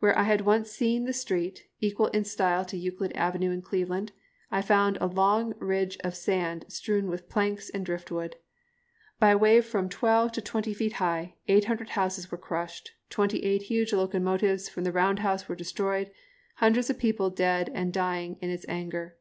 Where 0.00 0.18
I 0.18 0.24
had 0.24 0.40
once 0.40 0.72
seen 0.72 1.04
the 1.04 1.12
street, 1.12 1.68
equal 1.80 2.08
in 2.08 2.24
style 2.24 2.64
to 2.64 2.76
Euclid 2.76 3.12
Avenue 3.12 3.52
in 3.52 3.62
Cleveland, 3.62 4.10
I 4.50 4.60
found 4.60 4.98
a 5.00 5.06
long 5.06 5.54
ridge 5.60 5.96
of 6.02 6.16
sand 6.16 6.64
strewn 6.66 7.06
with 7.08 7.28
planks 7.28 7.70
and 7.70 7.86
driftwood. 7.86 8.34
By 9.20 9.30
a 9.30 9.38
wave 9.38 9.64
from 9.64 9.88
twelve 9.88 10.32
to 10.32 10.40
twenty 10.40 10.74
feet 10.74 10.94
high, 10.94 11.36
800 11.46 11.90
houses 11.90 12.28
were 12.32 12.38
crushed, 12.38 12.90
twenty 13.08 13.44
eight 13.44 13.62
huge 13.62 13.92
locomotives 13.92 14.68
from 14.68 14.82
the 14.82 14.90
round 14.90 15.20
house 15.20 15.48
were 15.48 15.54
destroyed, 15.54 16.10
hundreds 16.56 16.90
of 16.90 16.98
people 16.98 17.30
dead 17.30 17.70
and 17.72 17.92
dying 17.92 18.38
in 18.40 18.50
its 18.50 18.66
anger. 18.68 19.16